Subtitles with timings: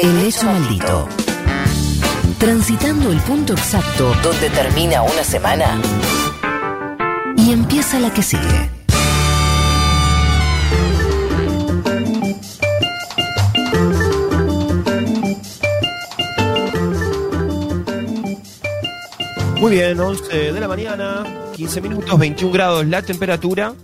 [0.00, 1.08] El hecho maldito.
[2.38, 5.82] Transitando el punto exacto donde termina una semana
[7.36, 8.70] y empieza la que sigue.
[19.56, 21.24] Muy bien, 11 de la mañana,
[21.56, 23.74] 15 minutos, 21 grados la temperatura.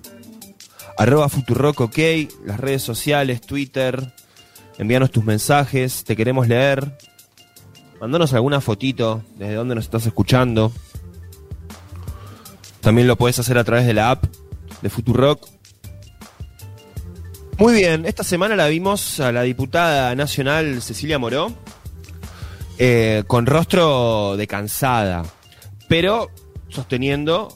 [0.97, 1.99] Arroba Futurock, ok.
[2.45, 4.13] Las redes sociales, Twitter.
[4.79, 6.97] Envíanos tus mensajes, te queremos leer.
[8.01, 10.73] Mandanos alguna fotito desde donde nos estás escuchando.
[12.81, 14.25] También lo puedes hacer a través de la app
[14.83, 15.49] de Futurock.
[17.59, 21.53] Muy bien, esta semana la vimos a la diputada nacional Cecilia Moró
[22.79, 25.23] eh, con rostro de cansada
[25.89, 26.31] pero
[26.69, 27.49] sosteniendo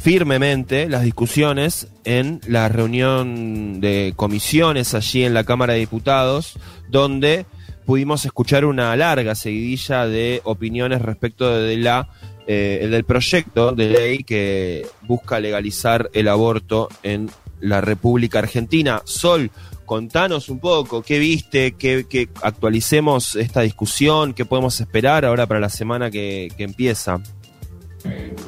[0.00, 7.46] firmemente las discusiones en la reunión de comisiones allí en la Cámara de Diputados, donde
[7.84, 12.08] pudimos escuchar una larga seguidilla de opiniones respecto de la
[12.50, 17.28] eh, del proyecto de ley que busca legalizar el aborto en
[17.60, 19.02] la República Argentina.
[19.04, 19.50] Sol,
[19.84, 21.72] contanos un poco, ¿qué viste?
[21.72, 24.32] ¿Qué, actualicemos esta discusión?
[24.32, 27.20] ¿Qué podemos esperar ahora para la semana que, empieza?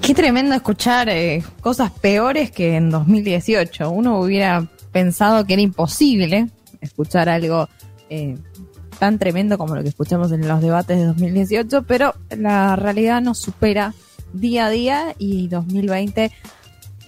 [0.01, 3.91] Qué tremendo escuchar eh, cosas peores que en 2018.
[3.91, 6.49] Uno hubiera pensado que era imposible
[6.81, 7.69] escuchar algo
[8.09, 8.37] eh,
[8.99, 13.39] tan tremendo como lo que escuchamos en los debates de 2018, pero la realidad nos
[13.39, 13.95] supera
[14.33, 16.31] día a día y 2020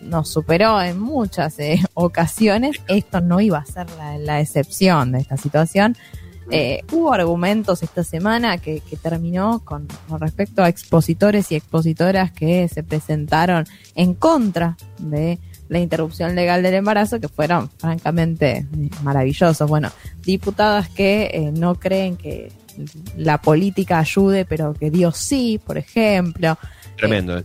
[0.02, 2.76] nos superó en muchas eh, ocasiones.
[2.88, 3.86] Esto no iba a ser
[4.20, 5.96] la, excepción de esta situación.
[6.50, 9.86] Eh, hubo argumentos esta semana que, terminó con,
[10.18, 16.74] respecto a expositores y expositoras que se presentaron en contra de la interrupción legal del
[16.74, 18.66] embarazo, que fueron francamente
[19.02, 19.68] maravillosos.
[19.68, 19.90] Bueno,
[20.22, 22.52] diputadas que eh, no creen que
[23.16, 26.58] la política ayude, pero que Dios sí, por ejemplo.
[26.96, 27.38] Tremendo.
[27.38, 27.44] Eh,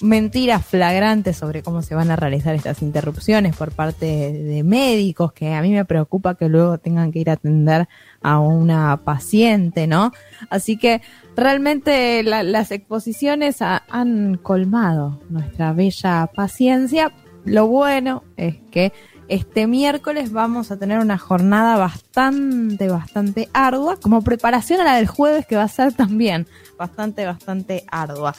[0.00, 5.54] mentiras flagrantes sobre cómo se van a realizar estas interrupciones por parte de, médicos, que
[5.54, 7.88] a mí me preocupa que luego tengan que ir a atender
[8.22, 10.12] a una paciente, ¿no?
[10.50, 11.02] Así que
[11.36, 17.12] realmente las exposiciones han colmado nuestra bella paciencia.
[17.44, 18.92] Lo bueno es que
[19.28, 25.06] este miércoles vamos a tener una jornada bastante, bastante ardua, como preparación a la del
[25.06, 26.46] jueves que va a ser también
[26.78, 28.34] bastante, bastante ardua.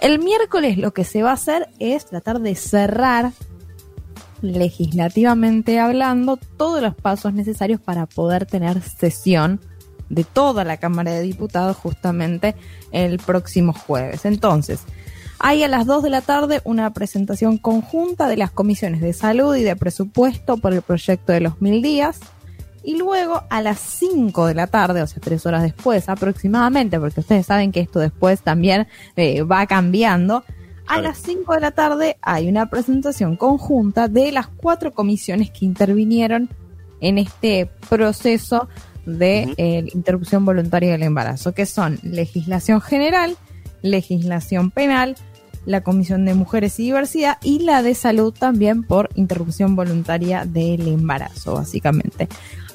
[0.00, 3.32] El miércoles lo que se va a hacer es tratar de cerrar
[4.40, 9.60] legislativamente hablando todos los pasos necesarios para poder tener sesión
[10.08, 12.54] de toda la Cámara de Diputados justamente
[12.92, 14.24] el próximo jueves.
[14.24, 14.80] Entonces,
[15.38, 19.54] hay a las 2 de la tarde una presentación conjunta de las comisiones de salud
[19.54, 22.20] y de presupuesto por el proyecto de los mil días,
[22.82, 27.20] y luego a las 5 de la tarde, o sea, tres horas después aproximadamente, porque
[27.20, 28.86] ustedes saben que esto después también
[29.16, 30.44] eh, va cambiando,
[30.86, 35.64] a las 5 de la tarde hay una presentación conjunta de las cuatro comisiones que
[35.64, 36.48] intervinieron
[37.00, 38.68] en este proceso
[39.06, 43.36] de eh, interrupción voluntaria del embarazo, que son legislación general,
[43.82, 45.14] legislación penal,
[45.66, 50.88] la Comisión de Mujeres y Diversidad y la de Salud también por interrupción voluntaria del
[50.88, 52.28] embarazo, básicamente.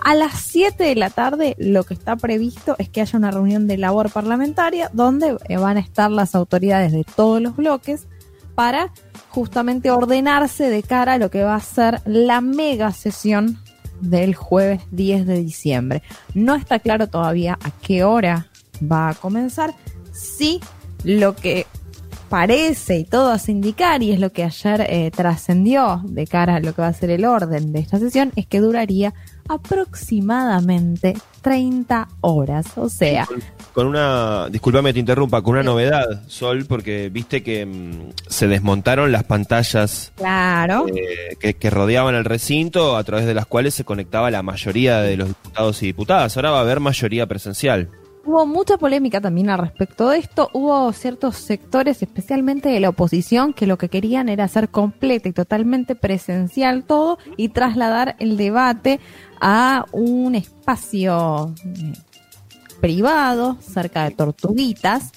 [0.03, 3.67] A las 7 de la tarde lo que está previsto es que haya una reunión
[3.67, 8.07] de labor parlamentaria donde eh, van a estar las autoridades de todos los bloques
[8.53, 8.91] para
[9.29, 13.59] justamente ordenarse de cara a lo que va a ser la mega sesión
[13.99, 16.03] del jueves 10 de diciembre.
[16.33, 18.47] No está claro todavía a qué hora
[18.81, 19.73] va a comenzar.
[20.11, 20.59] Sí,
[21.03, 21.65] lo que
[22.29, 26.59] parece y todo hace indicar, y es lo que ayer eh, trascendió de cara a
[26.59, 29.13] lo que va a ser el orden de esta sesión, es que duraría
[29.47, 32.65] aproximadamente 30 horas.
[32.77, 33.27] O sea.
[33.73, 34.49] Con, una.
[34.49, 40.11] Disculpame, te interrumpa, con una novedad, Sol, porque viste que mm, se desmontaron las pantallas.
[40.15, 40.87] Claro.
[40.87, 45.01] Eh, que, que, rodeaban el recinto, a través de las cuales se conectaba la mayoría
[45.01, 46.35] de los diputados y diputadas.
[46.37, 47.89] Ahora va a haber mayoría presencial.
[48.25, 50.49] Hubo mucha polémica también al respecto de esto.
[50.51, 55.31] Hubo ciertos sectores, especialmente de la oposición, que lo que querían era hacer completa y
[55.31, 58.99] totalmente presencial todo y trasladar el debate
[59.39, 61.93] a un espacio eh,
[62.81, 65.11] privado cerca de Tortuguitas,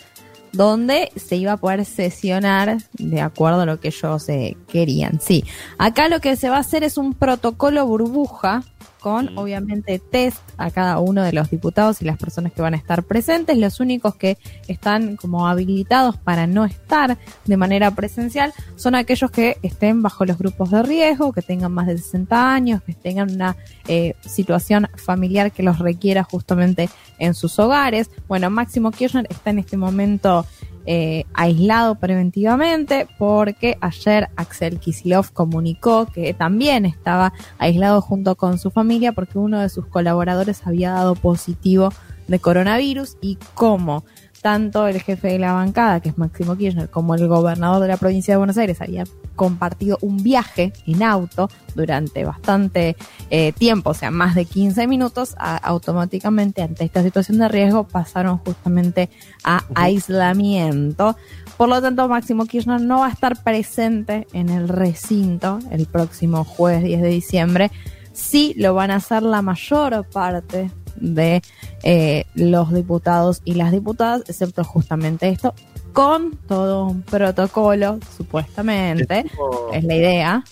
[0.52, 5.18] donde se iba a poder sesionar de acuerdo a lo que ellos eh, querían.
[5.18, 5.44] Sí,
[5.78, 8.64] acá lo que se va a hacer es un protocolo burbuja
[9.00, 12.76] con obviamente test a cada uno de los diputados y las personas que van a
[12.76, 13.56] estar presentes.
[13.56, 19.56] Los únicos que están como habilitados para no estar de manera presencial son aquellos que
[19.62, 23.56] estén bajo los grupos de riesgo, que tengan más de 60 años, que tengan una
[23.86, 28.10] eh, situación familiar que los requiera justamente en sus hogares.
[28.26, 30.46] Bueno, Máximo Kirchner está en este momento
[30.90, 38.70] eh, aislado preventivamente porque ayer Axel Kisilov comunicó que también estaba aislado junto con su
[38.70, 41.90] familia porque uno de sus colaboradores había dado positivo
[42.26, 44.02] de coronavirus y como
[44.40, 47.98] tanto el jefe de la bancada, que es Máximo Kirchner, como el gobernador de la
[47.98, 49.06] provincia de Buenos Aires habían
[49.38, 52.96] compartido un viaje en auto durante bastante
[53.30, 58.38] eh, tiempo, o sea, más de 15 minutos, automáticamente ante esta situación de riesgo pasaron
[58.38, 59.08] justamente
[59.44, 61.16] a aislamiento.
[61.56, 66.44] Por lo tanto, Máximo Kirchner no va a estar presente en el recinto el próximo
[66.44, 67.70] jueves 10 de diciembre.
[68.12, 71.42] Sí lo van a hacer la mayor parte de
[71.84, 75.54] eh, los diputados y las diputadas, excepto justamente esto,
[75.98, 79.24] con todo un protocolo, supuestamente,
[79.72, 80.44] es la idea.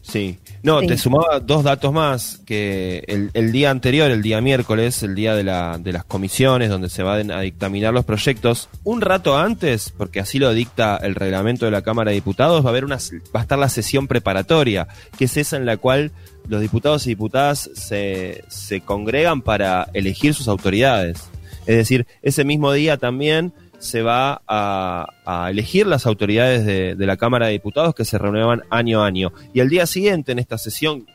[0.00, 3.04] Sí, no, te sumaba dos datos más, que
[3.34, 7.02] el, día anterior, el día miércoles, el día de, la, de las comisiones donde se
[7.02, 11.72] van a dictaminar los proyectos, un rato antes, porque así lo dicta el reglamento de
[11.72, 15.26] la Cámara de Diputados, va a haber una, va a estar la sesión preparatoria, que
[15.26, 16.12] es esa en la cual
[16.48, 21.28] los diputados y diputadas se, se congregan para elegir sus autoridades.
[21.66, 23.52] Es decir, ese mismo día también
[23.84, 29.02] se va a, elegir las autoridades de, la Cámara de Diputados que se renuevan año
[29.02, 29.32] a año.
[29.52, 31.06] Y al día siguiente, en esta sesión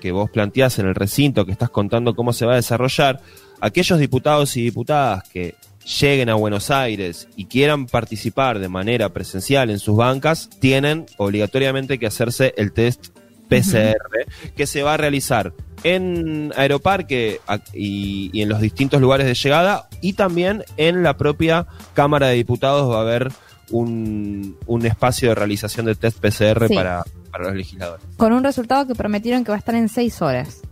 [0.00, 3.20] que vos planteás en el recinto, que estás contando cómo se va a desarrollar,
[3.60, 5.54] aquellos diputados y diputadas que
[6.00, 11.98] lleguen a Buenos Aires y quieran participar de manera presencial en sus bancas, tienen obligatoriamente
[11.98, 13.08] que hacerse el test
[13.48, 14.26] PCR,
[14.56, 15.52] que se va a realizar
[15.84, 17.40] en Aeroparque
[17.72, 22.90] y, en los distintos lugares de llegada y también en la propia Cámara de Diputados
[22.90, 23.32] va a haber
[23.70, 27.04] un, espacio de realización de test PCR para,
[27.38, 28.04] los legisladores.
[28.16, 30.62] Con un resultado que prometieron que va a estar en seis horas.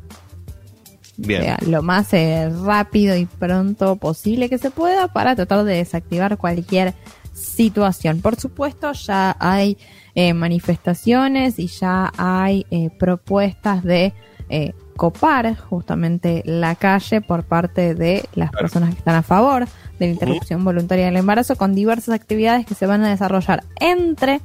[1.21, 1.57] Bien.
[1.67, 6.95] lo más eh, rápido y pronto posible que se pueda para tratar de desactivar cualquier
[7.33, 8.21] situación.
[8.21, 9.79] Por supuesto, ya hay
[10.15, 14.15] eh, manifestaciones y ya hay eh, propuestas de
[14.99, 19.67] copar justamente la calle por parte de las personas que están a favor
[19.99, 24.41] de la interrupción voluntaria del embarazo con diversas actividades que se van a desarrollar entre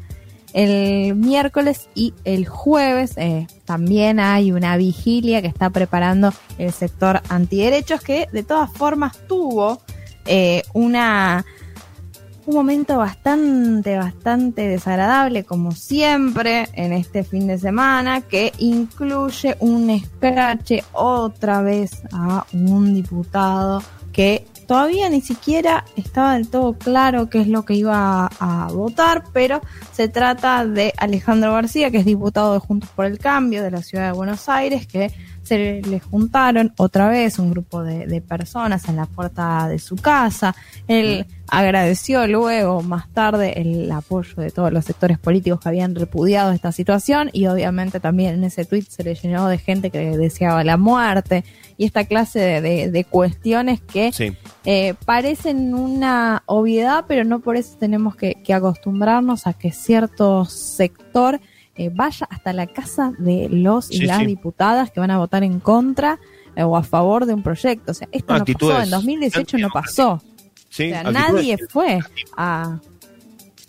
[0.54, 3.18] el miércoles y el jueves.
[3.18, 9.18] Eh, también hay una vigilia que está preparando el sector antiderechos que de todas formas
[9.28, 9.82] tuvo
[10.28, 11.46] eh, una
[12.45, 19.90] un momento bastante, bastante desagradable, como siempre, en este fin de semana, que incluye un
[19.90, 23.81] escrache otra vez a un diputado
[24.12, 29.24] que todavía ni siquiera estaba del todo claro qué es lo que iba a, votar,
[29.34, 29.62] pero
[29.92, 33.81] se trata de Alejandro García, que es diputado de Juntos por el Cambio de la
[33.81, 35.12] ciudad de Buenos Aires, que
[35.44, 40.56] se le juntaron otra vez un grupo de, personas en la puerta de su casa.
[40.88, 46.54] Él agradeció luego, más tarde, el apoyo de todos los sectores políticos que habían repudiado
[46.54, 50.63] esta situación y obviamente también en ese tweet se le llenó de gente que deseaba
[50.63, 51.44] la muerte
[51.78, 54.12] y esta clase de, cuestiones que
[54.66, 60.46] eh, parecen una obviedad, pero no por eso tenemos que, que acostumbrarnos a que cierto
[60.46, 61.42] sector
[61.75, 65.60] eh, vaya hasta la casa de los y las diputadas que van a votar en
[65.60, 66.20] contra
[66.56, 67.92] eh, o a favor de un proyecto.
[67.92, 70.12] O sea, esto no pasó, en 2018 no pasó.
[70.14, 70.22] o
[70.70, 72.00] sea, nadie fue
[72.38, 72.80] a,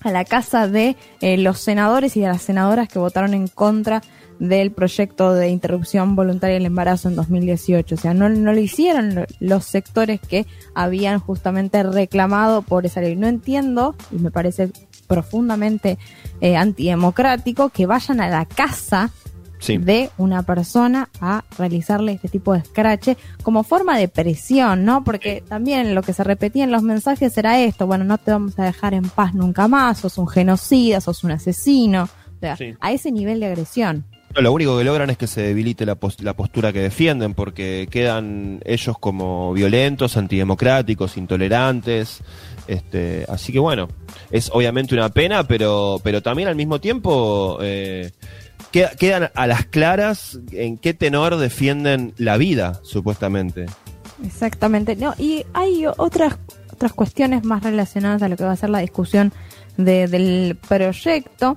[0.01, 4.03] a la casa de eh, los senadores y de las senadoras que votaron en contra
[4.39, 7.95] del proyecto de interrupción voluntaria del embarazo en 2018.
[7.95, 13.17] O sea, no, no lo hicieron los sectores que habían justamente reclamado por esa ley.
[13.17, 14.73] No entiendo, y me parece
[15.07, 15.99] profundamente
[16.41, 19.11] eh, antidemocrático que vayan a la casa
[19.69, 25.05] de una persona a realizarle este tipo de escrache como forma de presión, ¿no?
[25.05, 28.59] Porque también lo que se repetía en los mensajes era esto, bueno, no te vamos
[28.59, 32.93] a dejar en paz nunca más, sos un genocida, sos un asesino, o sea, a
[32.93, 34.05] ese nivel de agresión.
[34.41, 38.61] Lo único que logran es que se debilite la, la, postura que defienden, porque quedan
[38.65, 42.21] ellos como violentos, antidemocráticos, intolerantes.
[42.67, 43.89] Este, así que bueno,
[44.31, 48.11] es obviamente una pena, pero, pero también al mismo tiempo eh,
[48.71, 53.67] quedan a las claras en qué tenor defienden la vida, supuestamente.
[54.25, 54.97] Exactamente.
[54.97, 56.39] No, y hay otras,
[56.73, 59.33] otras cuestiones más relacionadas a lo que va a ser la discusión
[59.77, 61.57] del proyecto.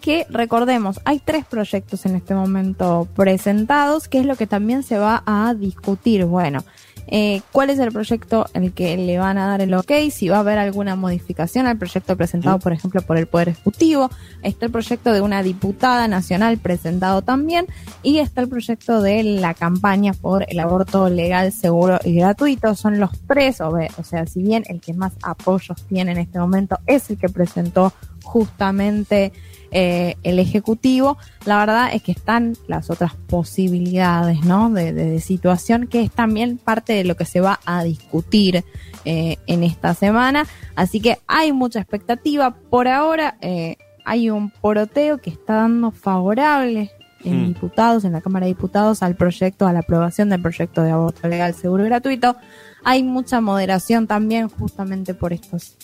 [0.00, 4.98] Que recordemos, hay tres proyectos en este momento presentados, que es lo que también se
[4.98, 6.24] va a discutir.
[6.24, 6.64] Bueno,
[7.08, 10.28] eh, cuál es el proyecto en el que le van a dar el ok, si
[10.28, 14.10] va a haber alguna modificación al proyecto presentado, por ejemplo, por el Poder Ejecutivo.
[14.42, 17.66] Está el proyecto de una diputada nacional presentado también
[18.02, 22.74] y está el proyecto de la campaña por el aborto legal, seguro y gratuito.
[22.74, 26.38] Son los tres, o, o sea, si bien el que más apoyos tiene en este
[26.38, 29.32] momento es el que presentó justamente
[29.74, 34.70] eh, el Ejecutivo, la verdad es que están las otras posibilidades, ¿no?
[34.70, 38.64] De, situación, que es también parte de lo que se va a discutir
[39.04, 40.46] eh, en esta semana.
[40.76, 42.54] Así que hay mucha expectativa.
[42.54, 46.90] Por ahora eh, hay un poroteo que está dando favorable
[47.24, 47.46] en hmm.
[47.46, 51.28] diputados, en la Cámara de Diputados, al proyecto, a la aprobación del proyecto de aborto
[51.28, 52.36] legal, seguro y gratuito.
[52.84, 55.78] Hay mucha moderación también justamente por estos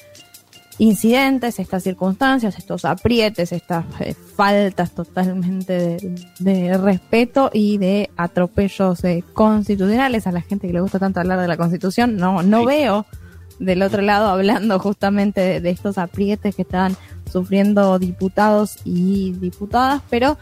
[0.79, 5.99] incidentes, estas circunstancias, estos aprietes, estas eh, faltas totalmente
[6.39, 11.41] de, respeto y de atropellos eh, constitucionales a la gente que le gusta tanto hablar
[11.41, 12.17] de la constitución.
[12.17, 13.07] No, no veo
[13.59, 16.97] del otro lado hablando justamente de estos aprietes que están
[17.31, 20.39] sufriendo diputados y diputadas, pero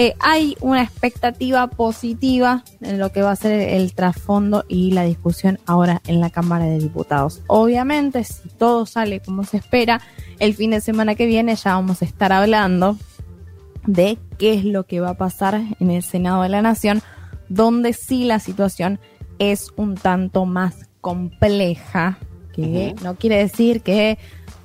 [0.00, 5.02] eh, hay una expectativa positiva en lo que va a ser el trasfondo y la
[5.02, 7.42] discusión ahora en la Cámara de Diputados.
[7.48, 10.00] Obviamente, si todo sale como se espera,
[10.38, 12.96] el fin de semana que viene ya vamos a estar hablando
[13.88, 17.02] de qué es lo que va a pasar en el Senado de la Nación,
[17.48, 19.00] donde sí la situación
[19.40, 22.18] es un tanto más compleja,
[22.54, 24.16] que no quiere decir que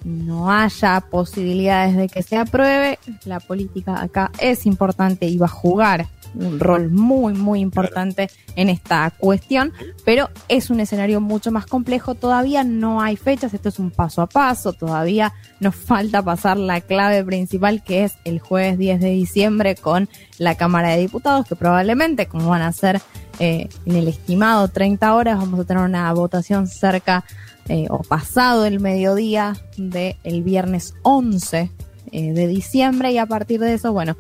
[0.04, 5.50] no haya posibilidades de que se apruebe, la política acá es importante y va a
[5.50, 9.72] jugar un rol muy, muy importante en esta cuestión,
[10.04, 12.16] pero es un escenario mucho más complejo.
[12.16, 16.82] Todavía no hay fechas, esto es un paso a paso, todavía nos falta pasar la
[16.82, 21.56] clave principal que es el jueves 10 de diciembre con la Cámara de Diputados, que
[21.56, 23.02] probablemente, como van a ser
[23.40, 27.24] eh, en el estimado 30 horas, vamos a tener una votación cerca
[27.70, 31.72] eh, o pasado el mediodía del el viernes 11
[32.12, 34.18] eh, de diciembre y a partir de eso, bueno,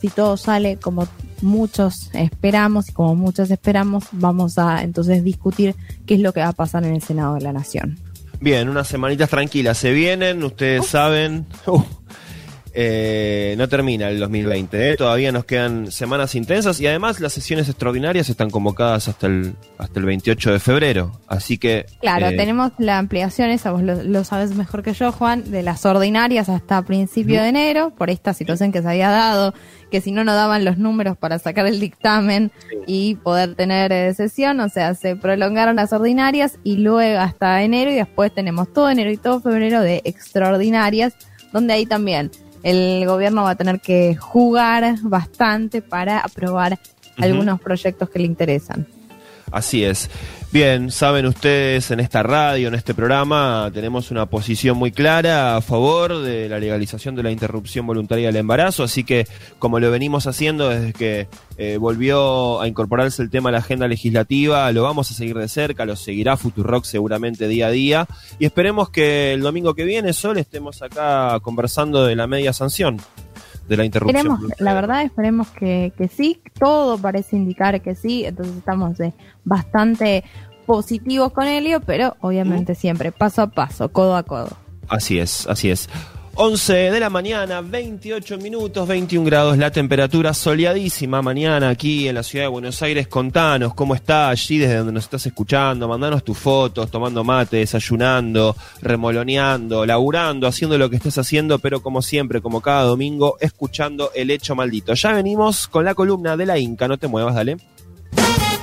[0.00, 1.06] si todo sale como
[1.42, 5.74] muchos esperamos y como muchos esperamos, vamos a entonces discutir
[6.06, 7.98] qué es lo que va a pasar en el Senado de la Nación.
[8.40, 11.46] Bien, unas semanitas tranquilas se vienen, ustedes saben.
[11.66, 11.82] Uh,
[12.72, 14.92] eh, no termina el 2020.
[14.92, 14.96] ¿eh?
[14.96, 19.98] Todavía nos quedan semanas intensas y además las sesiones extraordinarias están convocadas hasta el, hasta
[19.98, 21.20] el 28 de febrero.
[21.26, 21.86] Así que.
[22.00, 25.84] Claro, eh, tenemos la ampliación, esa vos lo, sabes mejor que yo, Juan, de las
[25.84, 29.52] ordinarias hasta principio de enero, por esta situación que se había dado,
[29.90, 32.52] que si no, no daban los números para sacar el dictamen
[32.86, 34.60] y poder tener eh, sesión.
[34.60, 39.10] O sea, se prolongaron las ordinarias y luego hasta enero y después tenemos todo enero
[39.10, 41.14] y todo febrero de extraordinarias,
[41.52, 42.30] donde ahí también
[42.62, 46.78] el gobierno va a tener que jugar bastante para aprobar
[47.18, 48.86] algunos proyectos que le interesan.
[49.50, 50.10] Así es.
[50.52, 55.60] Bien, saben ustedes, en esta radio, en este programa, tenemos una posición muy clara a
[55.60, 59.28] favor de la legalización de la interrupción voluntaria del embarazo, así que
[59.60, 63.86] como lo venimos haciendo desde que eh, volvió a incorporarse el tema a la agenda
[63.86, 68.06] legislativa, lo vamos a seguir de cerca, lo seguirá Futurock seguramente día a día,
[68.40, 73.00] y esperemos que el domingo que viene, Sol, estemos acá conversando de la media sanción
[73.70, 74.36] de la interrupción.
[74.58, 76.42] la verdad, esperemos que, que sí.
[76.58, 78.24] Todo parece indicar que sí.
[78.24, 80.24] Entonces estamos de bastante
[80.66, 84.56] positivos con Helio, pero obviamente siempre paso a paso, codo a codo.
[84.88, 85.88] Así es, así es.
[86.34, 92.22] 11 de la mañana, 28 minutos, 21 grados la temperatura, soleadísima mañana aquí en la
[92.22, 93.08] ciudad de Buenos Aires.
[93.08, 98.56] Contanos cómo está allí desde donde nos estás escuchando, mandanos tus fotos, tomando mate, desayunando,
[98.80, 104.30] remoloneando, laburando, haciendo lo que estés haciendo, pero como siempre, como cada domingo, escuchando el
[104.30, 104.94] hecho maldito.
[104.94, 107.56] Ya venimos con la columna de la Inca, no te muevas, dale.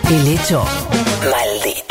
[0.10, 0.64] El hecho
[1.30, 1.87] maldito.